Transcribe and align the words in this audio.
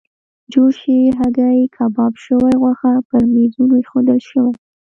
جوشې 0.51 0.97
هګۍ، 1.17 1.59
کباب 1.75 2.13
شوې 2.25 2.53
غوښه 2.61 2.91
پر 3.09 3.21
میزونو 3.33 3.73
ایښودل 3.79 4.19
شوې. 4.29 4.53